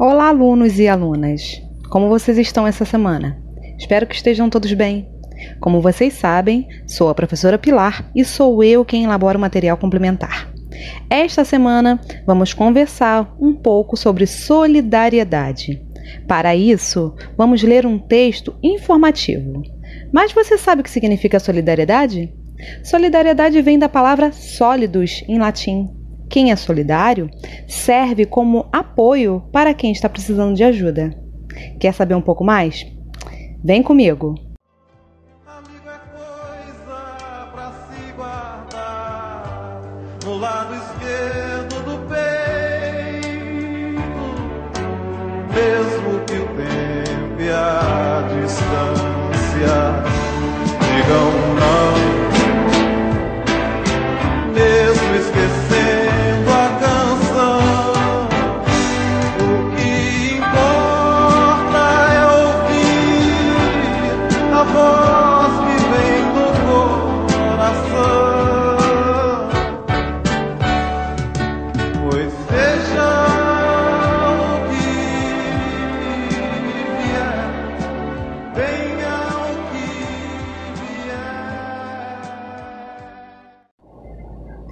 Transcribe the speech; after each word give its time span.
Olá, 0.00 0.28
alunos 0.28 0.78
e 0.78 0.86
alunas! 0.86 1.60
Como 1.90 2.08
vocês 2.08 2.38
estão 2.38 2.64
essa 2.64 2.84
semana? 2.84 3.36
Espero 3.76 4.06
que 4.06 4.14
estejam 4.14 4.48
todos 4.48 4.72
bem. 4.72 5.08
Como 5.58 5.80
vocês 5.80 6.14
sabem, 6.14 6.68
sou 6.86 7.08
a 7.08 7.14
professora 7.16 7.58
Pilar 7.58 8.08
e 8.14 8.24
sou 8.24 8.62
eu 8.62 8.84
quem 8.84 9.02
elabora 9.02 9.36
o 9.36 9.40
material 9.40 9.76
complementar. 9.76 10.52
Esta 11.10 11.44
semana 11.44 12.00
vamos 12.24 12.54
conversar 12.54 13.34
um 13.40 13.52
pouco 13.52 13.96
sobre 13.96 14.24
solidariedade. 14.24 15.84
Para 16.28 16.54
isso, 16.54 17.12
vamos 17.36 17.64
ler 17.64 17.84
um 17.84 17.98
texto 17.98 18.54
informativo. 18.62 19.62
Mas 20.12 20.30
você 20.30 20.56
sabe 20.56 20.80
o 20.80 20.84
que 20.84 20.90
significa 20.90 21.40
solidariedade? 21.40 22.32
Solidariedade 22.84 23.60
vem 23.62 23.76
da 23.76 23.88
palavra 23.88 24.30
sólidos 24.30 25.24
em 25.26 25.40
latim, 25.40 25.90
quem 26.28 26.50
é 26.50 26.56
solidário 26.56 27.30
serve 27.66 28.24
como 28.24 28.66
apoio 28.72 29.42
para 29.52 29.74
quem 29.74 29.92
está 29.92 30.08
precisando 30.08 30.54
de 30.54 30.64
ajuda. 30.64 31.16
Quer 31.80 31.92
saber 31.92 32.14
um 32.14 32.20
pouco 32.20 32.44
mais? 32.44 32.86
Vem 33.64 33.82
comigo! 33.82 34.34
Amigo 35.46 35.88
é 35.88 35.98
coisa 36.16 37.48
pra 37.52 37.72
se 37.72 38.12
guardar 38.12 39.82
no 40.24 40.38
lado 40.38 40.74
esquerdo 40.74 41.82
do 41.84 41.98
peito, 42.08 43.28
mesmo 45.52 46.24
que 46.26 46.34
o 46.34 46.46
tempo 46.56 47.42
e 47.42 47.50
a 47.50 48.28
distância 48.40 49.76
digam 50.80 51.47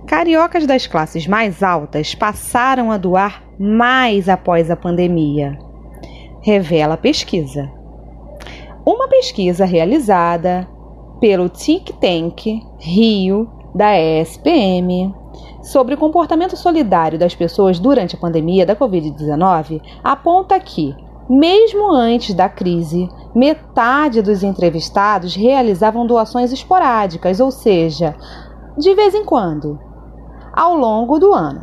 Cariocas 0.07 0.69
das 0.69 0.87
classes 0.87 1.27
mais 1.27 1.65
altas 1.65 2.15
passaram 2.15 2.93
a 2.93 2.97
doar 2.97 3.43
mais 3.59 4.29
após 4.29 4.71
a 4.71 4.77
pandemia, 4.77 5.59
revela 6.41 6.95
a 6.95 6.97
pesquisa. 6.97 7.69
Uma 8.87 9.09
pesquisa 9.09 9.65
realizada 9.65 10.69
pelo 11.19 11.49
Think 11.49 11.93
Tank 11.95 12.63
Rio 12.79 13.51
da 13.75 13.99
ESPM 13.99 15.13
sobre 15.61 15.95
o 15.95 15.99
comportamento 15.99 16.57
solidário 16.57 17.19
das 17.19 17.35
pessoas 17.35 17.81
durante 17.81 18.15
a 18.15 18.19
pandemia 18.19 18.65
da 18.65 18.77
Covid-19 18.77 19.83
aponta 20.05 20.61
que, 20.61 20.95
mesmo 21.29 21.91
antes 21.91 22.33
da 22.33 22.49
crise, 22.49 23.09
metade 23.35 24.23
dos 24.23 24.45
entrevistados 24.45 25.35
realizavam 25.35 26.07
doações 26.07 26.53
esporádicas, 26.53 27.41
ou 27.41 27.51
seja, 27.51 28.15
de 28.79 28.95
vez 28.95 29.13
em 29.13 29.25
quando, 29.25 29.81
ao 30.57 30.75
longo 30.75 31.19
do 31.19 31.35
ano, 31.35 31.63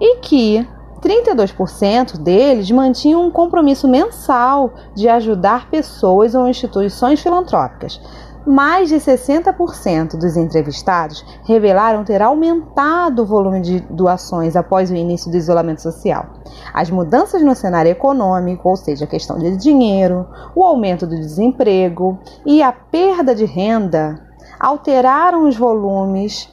e 0.00 0.18
que 0.20 0.64
32% 1.00 2.18
deles 2.18 2.70
mantinham 2.70 3.26
um 3.26 3.30
compromisso 3.30 3.88
mensal 3.88 4.72
de 4.94 5.08
ajudar 5.08 5.68
pessoas 5.68 6.34
ou 6.34 6.48
instituições 6.48 7.20
filantrópicas. 7.20 8.00
Mais 8.46 8.88
de 8.88 8.94
60% 8.94 10.16
dos 10.16 10.36
entrevistados 10.36 11.22
revelaram 11.44 12.02
ter 12.02 12.22
aumentado 12.22 13.22
o 13.22 13.26
volume 13.26 13.60
de 13.60 13.80
doações 13.80 14.56
após 14.56 14.90
o 14.90 14.94
início 14.94 15.30
do 15.30 15.36
isolamento 15.36 15.82
social. 15.82 16.24
As 16.72 16.88
mudanças 16.88 17.42
no 17.42 17.54
cenário 17.54 17.90
econômico, 17.90 18.68
ou 18.68 18.76
seja, 18.76 19.04
a 19.04 19.08
questão 19.08 19.38
de 19.38 19.54
dinheiro, 19.56 20.26
o 20.54 20.64
aumento 20.64 21.06
do 21.06 21.16
desemprego 21.16 22.18
e 22.46 22.62
a 22.62 22.72
perda 22.72 23.34
de 23.34 23.44
renda, 23.44 24.18
alteraram 24.58 25.46
os 25.46 25.56
volumes 25.56 26.48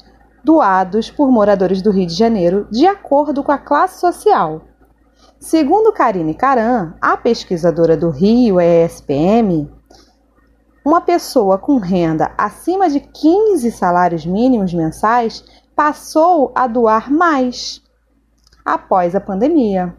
doados 0.46 1.10
por 1.10 1.32
moradores 1.32 1.82
do 1.82 1.90
Rio 1.90 2.06
de 2.06 2.14
Janeiro 2.14 2.68
de 2.70 2.86
acordo 2.86 3.44
com 3.44 3.52
a 3.52 3.58
classe 3.58 4.00
social. 4.00 4.62
Segundo 5.40 5.92
Karine 5.92 6.36
Caran, 6.36 6.94
a 7.02 7.18
pesquisadora 7.18 7.98
do 7.98 8.12
Rio 8.12 8.62
ESPM, 8.62 9.68
uma 10.86 11.02
pessoa 11.02 11.58
com 11.58 11.78
renda 11.78 12.32
acima 12.38 12.88
de 12.88 13.00
15 13.00 13.72
salários 13.72 14.24
mínimos 14.24 14.72
mensais 14.72 15.44
passou 15.76 16.52
a 16.54 16.68
doar 16.68 17.12
mais 17.12 17.82
após 18.64 19.16
a 19.16 19.20
pandemia. 19.20 19.98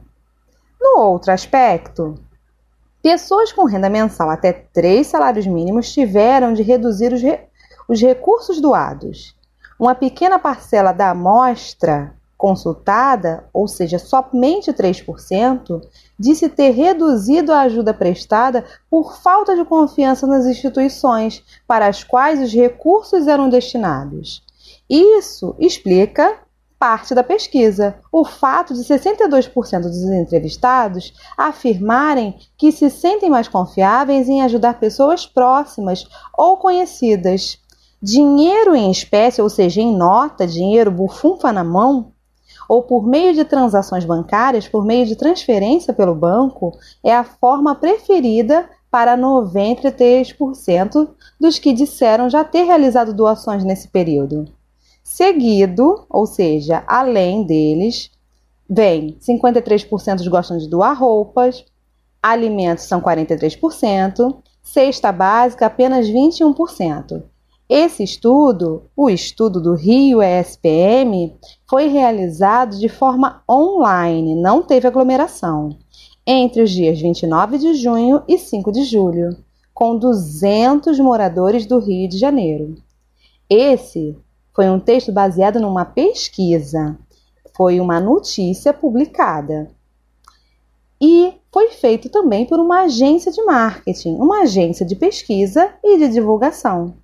No 0.81 1.01
outro 1.01 1.33
aspecto, 1.33 2.15
pessoas 3.03 3.53
com 3.53 3.65
renda 3.65 3.91
mensal 3.91 4.31
até 4.31 4.53
3 4.53 5.05
salários 5.05 5.47
mínimos 5.47 5.93
tiveram 5.93 6.53
de 6.53 6.63
reduzir 6.63 7.13
os, 7.13 7.21
re 7.21 7.41
os 7.89 8.01
recursos 8.01 8.61
doados 8.61 9.36
uma 9.79 9.95
pequena 9.95 10.39
parcela 10.39 10.93
da 10.93 11.11
amostra 11.11 12.15
consultada, 12.37 13.49
ou 13.53 13.67
seja, 13.67 13.99
somente 13.99 14.73
3%, 14.73 15.81
disse 16.19 16.49
ter 16.49 16.71
reduzido 16.71 17.53
a 17.53 17.63
ajuda 17.63 17.95
prestada 17.95 18.65
por 18.91 19.17
falta 19.17 19.57
de 19.57 19.65
confiança 19.65 20.27
nas 20.27 20.45
instituições 20.45 21.43
para 21.67 21.87
as 21.87 22.05
quais 22.05 22.41
os 22.41 22.53
recursos 22.53 23.27
eram 23.27 23.49
destinados. 23.49 24.43
Isso 24.89 25.57
explica 25.59 26.39
parte 26.79 27.15
da 27.15 27.25
pesquisa, 27.25 27.97
o 28.13 28.23
fato 28.23 28.75
de 28.75 28.81
62% 28.81 29.81
dos 29.81 30.03
entrevistados 30.05 31.15
afirmarem 31.37 32.39
que 32.57 32.71
se 32.71 32.91
sentem 32.91 33.31
mais 33.31 33.49
confiáveis 33.49 34.29
em 34.29 34.43
ajudar 34.43 34.79
pessoas 34.79 35.27
próximas 35.27 36.07
ou 36.37 36.59
conhecidas 36.59 37.59
Dinheiro 38.03 38.75
em 38.75 38.91
espécie, 38.91 39.41
ou 39.41 39.49
seja, 39.49 39.81
em 39.81 39.97
nota, 39.97 40.47
dinheiro 40.47 40.91
bufunfa 40.91 41.51
na 41.53 41.65
mão, 41.65 42.13
ou 42.69 42.83
por 42.83 43.07
meio 43.07 43.33
de 43.33 43.45
transações 43.45 44.05
bancárias, 44.05 44.69
por 44.69 44.85
meio 44.85 45.07
de 45.07 45.17
transferência 45.17 45.95
pelo 45.95 46.15
banco, 46.15 46.73
é 47.03 47.15
a 47.15 47.25
forma 47.25 47.75
preferida 47.75 48.69
para 48.91 49.17
93% 49.17 51.09
dos 51.41 51.59
que 51.59 51.73
disseram 51.73 52.29
já 52.29 52.45
ter 52.45 52.63
realizado 52.65 53.15
doações 53.15 53.65
nesse 53.65 53.89
período. 53.89 54.47
Seguido, 55.03 56.05
ou 56.11 56.27
seja, 56.27 56.83
além 56.87 57.45
deles, 57.45 58.11
vem 58.69 59.17
53% 59.21 60.29
gostam 60.29 60.59
de 60.59 60.69
doar 60.69 60.99
roupas, 60.99 61.65
alimentos 62.23 62.85
são 62.85 63.01
43%, 63.01 64.37
cesta 64.63 65.13
básica 65.13 65.67
apenas 65.67 66.09
21%. 66.09 67.23
Esse 67.69 68.05
estudo, 68.05 68.85
o 68.97 69.11
estudo 69.11 69.61
do 69.61 69.75
Rio 69.75 70.23
ESPM, 70.23 71.37
foi 71.69 71.89
realizado 71.89 72.79
de 72.79 72.89
forma 72.89 73.43
online, 73.51 74.37
não 74.37 74.63
teve 74.63 74.87
aglomeração, 74.87 75.77
entre 76.25 76.63
os 76.63 76.71
dias 76.71 77.01
29 77.01 77.59
de 77.59 77.75
junho 77.75 78.23
e 78.29 78.39
5 78.39 78.71
de 78.71 78.85
julho, 78.85 79.37
com 79.75 79.99
200 79.99 81.01
moradores 81.01 81.67
do 81.67 81.81
Rio 81.81 82.09
de 82.09 82.17
Janeiro. 82.17 82.77
Esse 83.51 84.17
foi 84.55 84.71
um 84.71 84.79
texto 84.79 85.11
baseado 85.11 85.59
numa 85.59 85.85
pesquisa, 85.85 86.97
foi 87.57 87.81
uma 87.81 87.99
notícia 87.99 88.73
publicada. 88.73 89.69
E 91.01 91.35
foi 91.53 91.71
feito 91.71 92.09
também 92.09 92.47
por 92.47 92.61
uma 92.61 92.83
agência 92.83 93.33
de 93.33 93.43
marketing, 93.43 94.15
uma 94.15 94.43
agência 94.43 94.87
de 94.87 94.95
pesquisa 94.95 95.75
e 95.83 95.99
de 95.99 96.09
divulgação. 96.09 96.95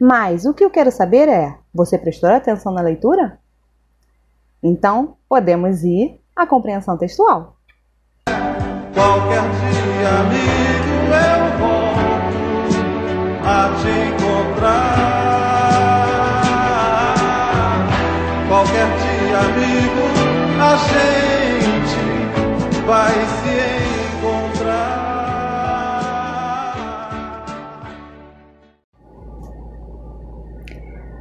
Mas 0.00 0.44
o 0.44 0.54
que 0.54 0.64
eu 0.64 0.70
quero 0.70 0.92
saber 0.92 1.28
é: 1.28 1.58
você 1.74 1.98
prestou 1.98 2.30
atenção 2.30 2.72
na 2.72 2.80
leitura? 2.80 3.40
Então, 4.62 5.16
podemos 5.28 5.82
ir 5.82 6.20
à 6.36 6.46
compreensão 6.46 6.96
textual. 6.96 7.56
Qualquer 8.94 9.42
dia, 9.42 10.08
amigo, 10.20 11.14
eu 11.14 11.40
volto 11.58 12.78
a 13.44 13.70
te 13.80 13.90
encontrar. 14.08 15.08
Qualquer 18.48 18.86
dia, 18.98 19.38
amigo, 19.38 20.04
a 20.60 20.76
gente 20.88 21.98
vai 22.86 23.12
se 23.12 23.67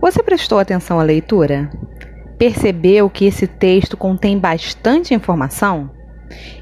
Você 0.07 0.23
prestou 0.23 0.57
atenção 0.57 1.01
à 1.01 1.03
leitura? 1.03 1.69
Percebeu 2.37 3.09
que 3.09 3.25
esse 3.25 3.45
texto 3.45 3.97
contém 3.97 4.39
bastante 4.39 5.13
informação? 5.13 5.91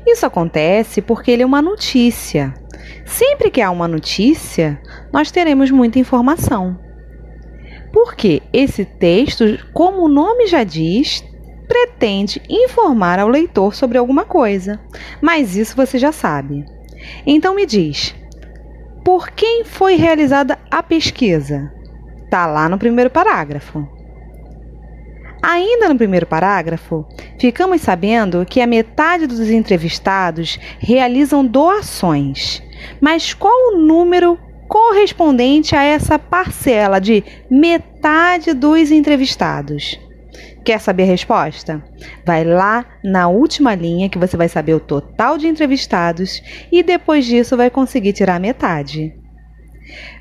Isso 0.04 0.26
acontece 0.26 1.00
porque 1.00 1.30
ele 1.30 1.44
é 1.44 1.46
uma 1.46 1.62
notícia. 1.62 2.56
Sempre 3.06 3.52
que 3.52 3.62
há 3.62 3.70
uma 3.70 3.88
notícia, 3.88 4.82
nós 5.14 5.30
teremos 5.30 5.70
muita 5.70 6.00
informação. 6.00 6.76
Porque 7.94 8.42
esse 8.52 8.84
texto, 8.84 9.46
como 9.72 10.02
o 10.02 10.10
nome 10.10 10.48
já 10.48 10.64
diz, 10.64 11.24
pretende 11.68 12.42
informar 12.50 13.20
ao 13.20 13.28
leitor 13.28 13.76
sobre 13.76 14.00
alguma 14.00 14.26
coisa. 14.26 14.80
Mas 15.22 15.56
isso 15.56 15.76
você 15.76 16.00
já 16.00 16.12
sabe. 16.12 16.66
Então 17.28 17.54
me 17.54 17.68
diz, 17.68 18.16
por 19.04 19.30
quem 19.30 19.64
foi 19.64 19.98
realizada 19.98 20.58
a 20.72 20.82
pesquisa? 20.82 21.75
Está 22.25 22.45
lá 22.45 22.68
no 22.68 22.77
primeiro 22.77 23.10
parágrafo. 23.10 23.88
Ainda 25.42 25.88
no 25.88 25.95
primeiro 25.95 26.25
parágrafo, 26.25 27.06
ficamos 27.39 27.81
sabendo 27.81 28.45
que 28.45 28.62
a 28.62 28.68
metade 28.68 29.27
dos 29.27 29.50
entrevistados 29.51 30.60
realizam 30.80 31.45
doações. 31.45 32.63
Mas 33.00 33.33
qual 33.33 33.54
o 33.54 33.77
número 33.77 34.39
correspondente 34.68 35.75
a 35.75 35.83
essa 35.83 36.18
parcela 36.18 37.00
de 37.00 37.24
metade 37.50 38.54
dos 38.54 38.89
entrevistados? 38.89 40.00
Quer 40.66 40.80
saber 40.80 41.04
a 41.04 41.07
resposta? 41.07 41.83
Vai 42.25 42.44
lá 42.44 42.83
na 43.04 43.27
última 43.27 43.75
linha 43.75 44.10
que 44.10 44.18
você 44.18 44.36
vai 44.36 44.50
saber 44.50 44.74
o 44.74 44.80
total 44.80 45.38
de 45.38 45.48
entrevistados 45.48 46.42
e 46.72 46.81
depois 46.81 47.24
disso 47.24 47.56
vai 47.56 47.69
conseguir 47.69 48.13
tirar 48.13 48.39
metade. 48.39 49.13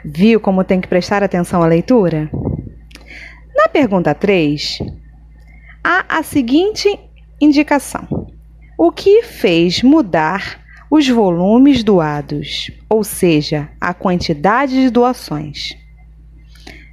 Viu 0.05 0.41
como 0.41 0.65
tem 0.65 0.81
que 0.81 0.89
prestar 0.89 1.23
atenção 1.23 1.63
à 1.63 1.67
leitura? 1.67 2.31
Na 3.55 3.69
pergunta 3.69 4.15
3, 4.15 4.79
há 5.83 6.05
a 6.19 6.23
seguinte 6.23 6.99
indicação: 7.41 8.27
o 8.79 8.91
que 8.91 9.23
fez 9.23 9.83
mudar 9.83 10.61
os 10.91 11.09
volumes 11.09 11.83
doados, 11.83 12.71
ou 12.89 13.03
seja, 13.03 13.69
a 13.81 13.95
quantidade 13.95 14.73
de 14.75 14.91
doações? 14.91 15.77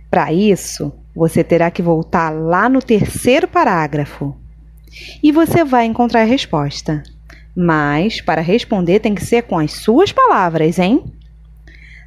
Para 0.09 0.33
isso, 0.33 0.93
você 1.15 1.43
terá 1.43 1.69
que 1.69 1.81
voltar 1.81 2.29
lá 2.29 2.67
no 2.67 2.81
terceiro 2.81 3.47
parágrafo 3.47 4.35
e 5.21 5.31
você 5.31 5.63
vai 5.63 5.85
encontrar 5.85 6.21
a 6.21 6.25
resposta. 6.25 7.03
Mas 7.55 8.21
para 8.21 8.41
responder 8.41 8.99
tem 8.99 9.13
que 9.13 9.25
ser 9.25 9.43
com 9.43 9.57
as 9.57 9.71
suas 9.71 10.11
palavras, 10.11 10.79
hein? 10.79 11.03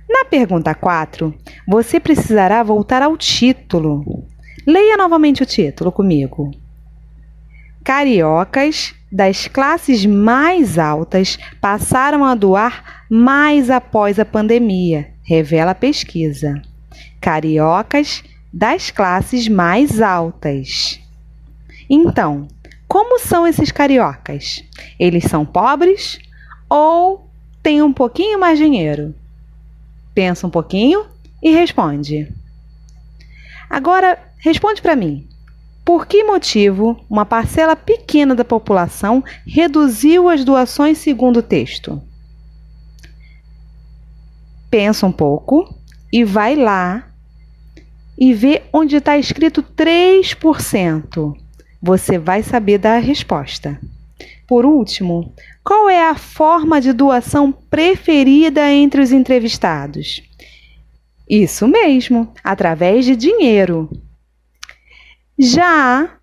Na 0.08 0.24
pergunta 0.24 0.74
4, 0.74 1.34
você 1.66 1.98
precisará 1.98 2.62
voltar 2.62 3.02
ao 3.02 3.16
título. 3.16 4.26
Leia 4.66 4.96
novamente 4.96 5.42
o 5.42 5.46
título 5.46 5.90
comigo. 5.90 6.50
Cariocas 7.82 8.94
das 9.10 9.46
classes 9.46 10.04
mais 10.06 10.78
altas 10.78 11.38
passaram 11.60 12.24
a 12.24 12.34
doar 12.34 13.04
mais 13.10 13.70
após 13.70 14.18
a 14.18 14.24
pandemia, 14.24 15.10
revela 15.22 15.70
a 15.72 15.74
pesquisa. 15.74 16.60
Cariocas 17.20 18.24
das 18.52 18.90
classes 18.90 19.48
mais 19.48 20.00
altas. 20.00 21.00
Então, 21.88 22.48
como 22.88 23.18
são 23.18 23.46
esses 23.46 23.70
cariocas? 23.70 24.64
Eles 24.98 25.24
são 25.24 25.44
pobres 25.44 26.18
ou 26.68 27.28
têm 27.62 27.82
um 27.82 27.92
pouquinho 27.92 28.38
mais 28.38 28.58
dinheiro? 28.58 29.14
Pensa 30.14 30.46
um 30.46 30.50
pouquinho 30.50 31.06
e 31.42 31.50
responde. 31.50 32.32
Agora, 33.68 34.18
responde 34.38 34.80
para 34.80 34.94
mim. 34.94 35.28
Por 35.84 36.06
que 36.06 36.24
motivo 36.24 37.04
uma 37.10 37.26
parcela 37.26 37.76
pequena 37.76 38.34
da 38.34 38.44
população 38.44 39.22
reduziu 39.46 40.28
as 40.28 40.44
doações 40.44 40.98
segundo 40.98 41.38
o 41.38 41.42
texto? 41.42 42.00
Pensa 44.70 45.06
um 45.06 45.12
pouco 45.12 45.74
e 46.12 46.24
vai 46.24 46.56
lá 46.56 47.06
e 48.16 48.32
vê 48.32 48.62
onde 48.72 48.96
está 48.96 49.18
escrito 49.18 49.62
3%. 49.62 51.36
Você 51.82 52.18
vai 52.18 52.42
saber 52.42 52.78
da 52.78 52.98
resposta. 52.98 53.78
Por 54.46 54.66
último, 54.66 55.34
qual 55.62 55.88
é 55.88 56.08
a 56.08 56.14
forma 56.14 56.80
de 56.80 56.92
doação 56.92 57.50
preferida 57.50 58.70
entre 58.70 59.00
os 59.00 59.12
entrevistados? 59.12 60.22
Isso 61.28 61.66
mesmo, 61.66 62.32
através 62.42 63.04
de 63.04 63.16
dinheiro. 63.16 63.88
Já 65.38 66.18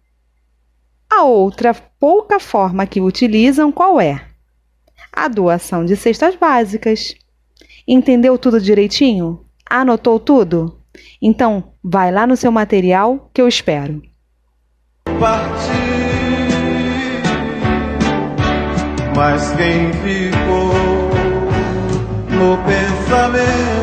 a 1.10 1.24
outra 1.24 1.74
pouca 1.74 2.40
forma 2.40 2.86
que 2.86 3.02
utilizam 3.02 3.72
qual 3.72 4.00
é? 4.00 4.26
A 5.12 5.28
doação 5.28 5.84
de 5.84 5.96
cestas 5.96 6.36
básicas. 6.36 7.16
Entendeu 7.88 8.38
tudo 8.38 8.62
direitinho? 8.62 9.44
Anotou 9.70 10.20
tudo? 10.20 10.80
Então, 11.22 11.74
vai 11.84 12.12
lá 12.12 12.26
no 12.28 12.38
seu 12.38 12.52
material 12.52 13.30
que 13.34 13.42
eu 13.42 13.48
espero. 13.48 14.02
Parti, 15.20 16.11
mas 19.16 19.52
quem 19.54 19.92
ficou 19.94 20.74
no 22.30 22.58
pensamento 22.64 23.81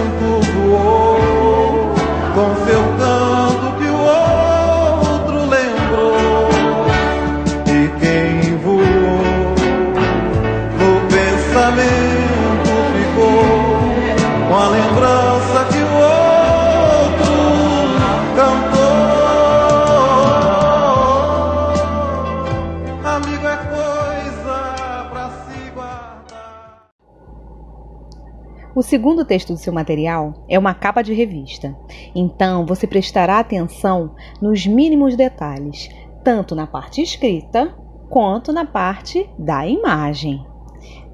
segundo 28.88 29.22
texto 29.22 29.52
do 29.52 29.58
seu 29.58 29.70
material 29.70 30.32
é 30.48 30.58
uma 30.58 30.72
capa 30.72 31.02
de 31.02 31.12
revista. 31.12 31.76
Então, 32.14 32.64
você 32.64 32.86
prestará 32.86 33.38
atenção 33.38 34.14
nos 34.40 34.66
mínimos 34.66 35.14
detalhes, 35.14 35.90
tanto 36.24 36.54
na 36.54 36.66
parte 36.66 37.02
escrita 37.02 37.76
quanto 38.08 38.50
na 38.50 38.64
parte 38.64 39.28
da 39.38 39.66
imagem. 39.68 40.42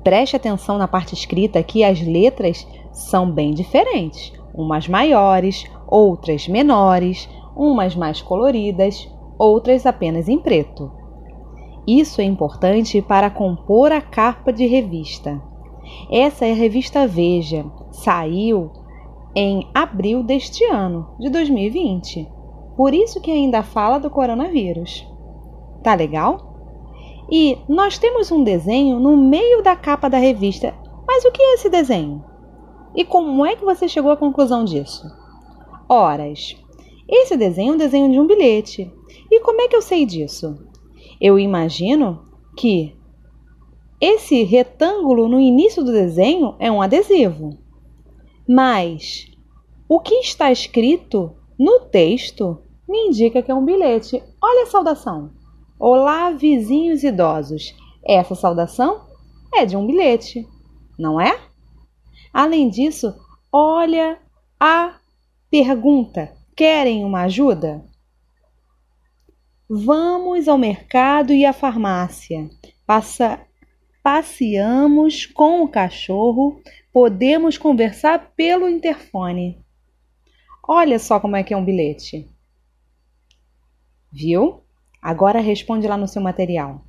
Preste 0.05 0.37
atenção 0.37 0.79
na 0.79 0.87
parte 0.87 1.15
escrita 1.15 1.63
que 1.65 1.83
as 1.83 2.01
letras 2.01 2.65
são 2.93 3.29
bem 3.29 3.53
diferentes, 3.53 4.33
umas 4.55 4.87
maiores, 4.87 5.65
outras 5.89 6.47
menores, 6.47 7.29
umas 7.57 7.97
mais 7.97 8.23
coloridas, 8.23 9.09
outras 9.37 9.85
apenas 9.85 10.29
em 10.29 10.39
preto. 10.39 10.93
Isso 11.89 12.21
é 12.21 12.25
importante 12.25 13.03
para 13.03 13.31
compor 13.31 13.91
a 13.91 14.01
capa 14.01 14.53
de 14.53 14.65
revista. 14.65 15.43
Essa 16.11 16.47
é 16.47 16.53
a 16.53 16.57
revista 16.57 17.07
Veja, 17.07 17.65
saiu 17.91 18.71
em 19.35 19.69
abril 19.75 20.23
deste 20.23 20.65
ano, 20.65 21.15
de 21.19 21.29
2020. 21.29 22.29
Por 22.77 22.95
isso 22.95 23.21
que 23.21 23.31
ainda 23.31 23.63
fala 23.63 23.99
do 23.99 24.11
coronavírus. 24.11 25.07
Tá 25.83 25.95
legal? 25.95 26.55
E 27.31 27.59
nós 27.69 27.99
temos 27.99 28.31
um 28.31 28.45
desenho 28.45 28.99
no 28.99 29.17
meio 29.17 29.63
da 29.63 29.75
capa 29.75 30.09
da 30.09 30.19
revista. 30.19 30.75
Mas 31.07 31.25
o 31.25 31.33
que 31.33 31.43
é 31.43 31.55
esse 31.55 31.69
desenho? 31.69 32.25
E 32.95 33.05
como 33.05 33.45
é 33.45 33.57
que 33.57 33.65
você 33.65 33.89
chegou 33.89 34.11
à 34.11 34.17
conclusão 34.17 34.65
disso? 34.65 35.05
Horas. 35.89 36.57
Esse 37.09 37.37
desenho 37.37 37.73
é 37.73 37.75
um 37.75 37.79
desenho 37.79 38.11
de 38.11 38.21
um 38.21 38.27
bilhete. 38.27 38.91
E 39.31 39.41
como 39.41 39.61
é 39.61 39.69
que 39.69 39.77
eu 39.77 39.83
sei 39.83 40.07
disso? 40.07 40.57
Eu 41.21 41.39
imagino 41.39 42.25
que 42.57 42.97
esse 44.05 44.43
retângulo 44.43 45.27
no 45.29 45.41
início 45.41 45.83
do 45.83 45.91
desenho 45.91 46.55
é 46.59 46.71
um 46.71 46.83
adesivo. 46.83 47.59
Mas 48.47 49.27
o 49.89 49.99
que 49.99 50.17
está 50.17 50.53
escrito 50.53 51.35
no 51.59 51.81
texto 51.81 52.61
me 52.87 53.07
indica 53.07 53.43
que 53.43 53.51
é 53.51 53.55
um 53.55 53.65
bilhete. 53.65 54.23
Olha 54.43 54.65
a 54.65 54.67
saudação. 54.67 55.31
Olá, 55.79 56.31
vizinhos 56.33 57.03
idosos. 57.03 57.75
Essa 58.05 58.35
saudação 58.35 59.07
é 59.55 59.65
de 59.65 59.75
um 59.75 59.87
bilhete, 59.87 60.47
não 60.99 61.19
é? 61.19 61.41
Além 62.31 62.69
disso, 62.69 63.15
olha 63.51 64.19
a 64.61 64.97
pergunta: 65.51 66.31
querem 66.55 67.07
uma 67.07 67.23
ajuda? 67.23 67.83
Vamos 69.67 70.47
ao 70.47 70.59
mercado 70.59 71.33
e 71.33 71.47
à 71.47 71.55
farmácia. 71.55 72.51
Passa, 72.87 73.41
passeamos 74.05 75.25
com 75.25 75.63
o 75.63 75.69
cachorro, 75.69 76.61
podemos 76.93 77.57
conversar 77.57 78.33
pelo 78.37 78.69
interfone. 78.69 79.65
Olha 80.69 80.99
só 80.99 81.19
como 81.19 81.37
é 81.37 81.43
que 81.43 81.55
é 81.55 81.57
um 81.57 81.65
bilhete. 81.65 82.31
Viu? 84.13 84.63
Agora 85.01 85.41
responde 85.41 85.89
lá 85.89 85.97
no 85.97 86.07
seu 86.07 86.21
material. 86.21 86.85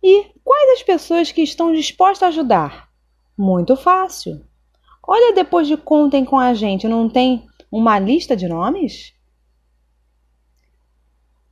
E 0.00 0.26
quais 0.44 0.78
as 0.78 0.84
pessoas 0.84 1.32
que 1.32 1.42
estão 1.42 1.72
dispostas 1.72 2.22
a 2.22 2.28
ajudar? 2.28 2.88
Muito 3.36 3.74
fácil. 3.74 4.46
Olha 5.02 5.34
depois 5.34 5.66
de 5.66 5.76
contem 5.76 6.24
com 6.24 6.38
a 6.38 6.54
gente, 6.54 6.86
não 6.86 7.08
tem 7.08 7.44
uma 7.72 7.98
lista 7.98 8.36
de 8.36 8.46
nomes? 8.46 9.15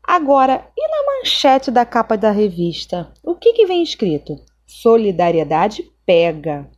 Agora, 0.06 0.70
e 0.76 0.88
na 0.88 1.18
manchete 1.18 1.70
da 1.70 1.86
capa 1.86 2.14
da 2.16 2.30
revista? 2.30 3.10
O 3.22 3.34
que, 3.34 3.54
que 3.54 3.64
vem 3.64 3.82
escrito? 3.82 4.38
Solidariedade 4.66 5.82
pega. 6.04 6.70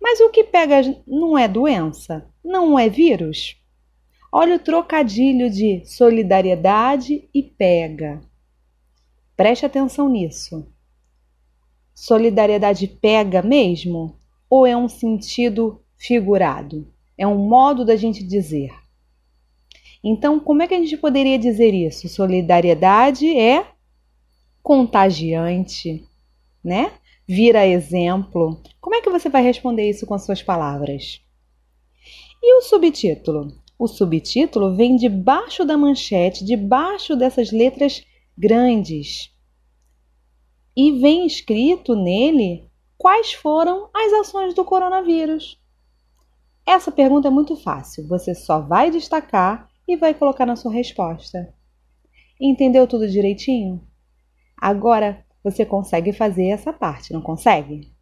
Mas 0.00 0.20
o 0.20 0.30
que 0.30 0.42
pega 0.42 0.80
não 1.06 1.36
é 1.36 1.46
doença, 1.46 2.26
não 2.42 2.78
é 2.78 2.88
vírus? 2.88 3.60
Olha 4.32 4.56
o 4.56 4.58
trocadilho 4.58 5.50
de 5.50 5.84
solidariedade 5.84 7.28
e 7.32 7.42
pega. 7.42 8.22
Preste 9.36 9.66
atenção 9.66 10.08
nisso. 10.08 10.66
Solidariedade 11.94 12.86
pega 12.86 13.42
mesmo? 13.42 14.18
Ou 14.48 14.66
é 14.66 14.74
um 14.74 14.88
sentido 14.88 15.82
figurado? 15.96 16.90
É 17.18 17.26
um 17.26 17.48
modo 17.48 17.84
da 17.84 17.96
gente 17.96 18.22
dizer. 18.22 18.70
Então, 20.08 20.38
como 20.38 20.62
é 20.62 20.68
que 20.68 20.74
a 20.74 20.78
gente 20.78 20.96
poderia 20.96 21.36
dizer 21.36 21.74
isso? 21.74 22.08
Solidariedade 22.08 23.26
é 23.36 23.66
contagiante, 24.62 26.06
né? 26.62 26.92
Vira 27.26 27.66
exemplo. 27.66 28.62
Como 28.80 28.94
é 28.94 29.00
que 29.00 29.10
você 29.10 29.28
vai 29.28 29.42
responder 29.42 29.90
isso 29.90 30.06
com 30.06 30.14
as 30.14 30.24
suas 30.24 30.40
palavras? 30.40 31.20
E 32.40 32.54
o 32.56 32.62
subtítulo? 32.62 33.48
O 33.76 33.88
subtítulo 33.88 34.76
vem 34.76 34.94
debaixo 34.94 35.64
da 35.64 35.76
manchete, 35.76 36.44
debaixo 36.44 37.16
dessas 37.16 37.50
letras 37.50 38.06
grandes. 38.38 39.34
E 40.76 40.92
vem 41.00 41.26
escrito 41.26 41.96
nele 41.96 42.70
quais 42.96 43.32
foram 43.32 43.90
as 43.92 44.12
ações 44.12 44.54
do 44.54 44.64
coronavírus. 44.64 45.60
Essa 46.64 46.92
pergunta 46.92 47.26
é 47.26 47.30
muito 47.32 47.56
fácil. 47.56 48.06
Você 48.06 48.36
só 48.36 48.60
vai 48.60 48.88
destacar 48.88 49.65
e 49.86 49.96
vai 49.96 50.14
colocar 50.14 50.46
na 50.46 50.56
sua 50.56 50.72
resposta. 50.72 51.52
Entendeu 52.40 52.86
tudo 52.86 53.08
direitinho? 53.08 53.86
Agora 54.56 55.24
você 55.42 55.64
consegue 55.64 56.12
fazer 56.12 56.48
essa 56.48 56.72
parte, 56.72 57.12
não 57.12 57.22
consegue? 57.22 57.92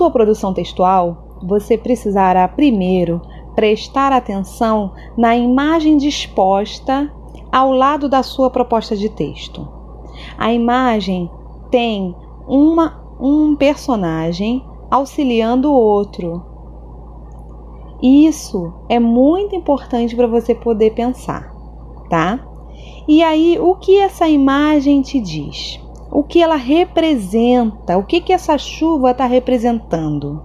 Sua 0.00 0.10
produção 0.10 0.54
textual, 0.54 1.36
você 1.42 1.76
precisará 1.76 2.48
primeiro 2.48 3.20
prestar 3.54 4.14
atenção 4.14 4.92
na 5.14 5.36
imagem 5.36 5.98
disposta 5.98 7.12
ao 7.52 7.70
lado 7.70 8.08
da 8.08 8.22
sua 8.22 8.48
proposta 8.48 8.96
de 8.96 9.10
texto. 9.10 9.68
A 10.38 10.54
imagem 10.54 11.30
tem 11.70 12.16
uma, 12.48 12.98
um 13.20 13.54
personagem 13.54 14.64
auxiliando 14.90 15.70
o 15.70 15.76
outro. 15.76 16.46
Isso 18.02 18.72
é 18.88 18.98
muito 18.98 19.54
importante 19.54 20.16
para 20.16 20.26
você 20.26 20.54
poder 20.54 20.94
pensar, 20.94 21.54
tá? 22.08 22.40
E 23.06 23.22
aí, 23.22 23.58
o 23.58 23.74
que 23.74 23.98
essa 23.98 24.26
imagem 24.26 25.02
te 25.02 25.20
diz? 25.20 25.78
O 26.10 26.24
que 26.24 26.42
ela 26.42 26.56
representa, 26.56 27.96
o 27.96 28.04
que, 28.04 28.20
que 28.20 28.32
essa 28.32 28.58
chuva 28.58 29.12
está 29.12 29.26
representando. 29.26 30.42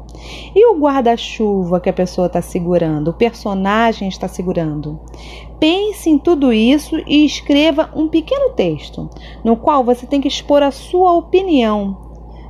E 0.56 0.66
o 0.68 0.78
guarda-chuva 0.78 1.80
que 1.80 1.90
a 1.90 1.94
pessoa 1.94 2.28
está 2.28 2.42
segurando, 2.42 3.10
o 3.10 3.14
personagem 3.14 4.08
está 4.08 4.28
segurando. 4.28 5.00
Pense 5.60 6.10
em 6.10 6.18
tudo 6.18 6.54
isso 6.54 6.96
e 7.08 7.26
escreva 7.26 7.90
um 7.96 8.08
pequeno 8.08 8.52
texto, 8.52 9.10
no 9.44 9.58
qual 9.58 9.84
você 9.84 10.06
tem 10.06 10.22
que 10.22 10.28
expor 10.28 10.62
a 10.62 10.72
sua 10.72 11.14
opinião 11.14 11.98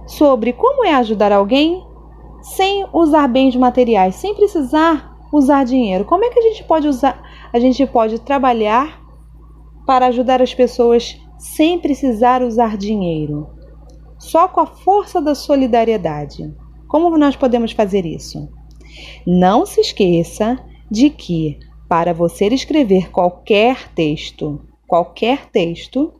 sobre 0.05 0.53
como 0.53 0.85
é 0.85 0.93
ajudar 0.93 1.31
alguém 1.31 1.83
sem 2.41 2.85
usar 2.93 3.27
bens 3.27 3.55
materiais, 3.55 4.15
sem 4.15 4.35
precisar 4.35 5.17
usar 5.31 5.65
dinheiro. 5.65 6.05
Como 6.05 6.23
é 6.23 6.29
que 6.29 6.39
a 6.39 6.43
gente 6.43 6.63
pode 6.63 6.87
usar, 6.87 7.21
a 7.51 7.59
gente 7.59 7.85
pode 7.87 8.19
trabalhar 8.19 9.01
para 9.85 10.07
ajudar 10.07 10.41
as 10.41 10.53
pessoas 10.53 11.19
sem 11.37 11.79
precisar 11.79 12.41
usar 12.41 12.77
dinheiro, 12.77 13.49
só 14.17 14.47
com 14.47 14.61
a 14.61 14.65
força 14.65 15.21
da 15.21 15.35
solidariedade. 15.35 16.53
Como 16.87 17.17
nós 17.17 17.35
podemos 17.35 17.71
fazer 17.71 18.05
isso? 18.05 18.49
Não 19.25 19.65
se 19.65 19.81
esqueça 19.81 20.57
de 20.89 21.09
que, 21.09 21.59
para 21.87 22.13
você 22.13 22.47
escrever 22.47 23.11
qualquer 23.11 23.89
texto, 23.93 24.61
qualquer 24.87 25.47
texto, 25.47 26.13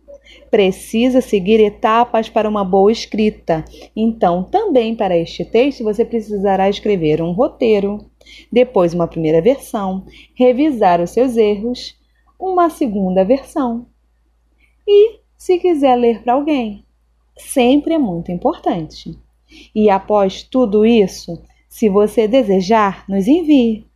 precisa 0.50 1.22
seguir 1.22 1.60
etapas 1.60 2.30
para 2.30 2.50
uma 2.50 2.64
boa 2.64 2.92
escrita. 2.92 3.64
Então, 3.96 4.44
também 4.44 4.96
para 4.96 5.18
este 5.18 5.46
texto, 5.46 5.84
você 5.84 6.04
precisará 6.04 6.70
escrever 6.70 7.22
um 7.22 7.32
roteiro, 7.32 8.06
depois 8.52 8.94
uma 8.94 9.08
primeira 9.08 9.42
versão, 9.42 10.06
revisar 10.34 11.02
os 11.02 11.12
seus 11.12 11.38
erros, 11.38 11.96
uma 12.40 12.70
segunda 12.70 13.24
versão, 13.24 13.86
e 14.88 15.20
se 15.38 15.60
quiser 15.60 15.96
ler 15.96 16.22
para 16.22 16.34
alguém. 16.34 16.86
Sempre 17.38 17.94
é 17.94 17.98
muito 17.98 18.32
importante. 18.32 19.18
E 19.74 19.90
após 19.90 20.44
tudo 20.44 20.86
isso, 20.86 21.42
se 21.68 21.90
você 21.90 22.28
desejar, 22.28 23.04
nos 23.08 23.28
envie. 23.28 23.88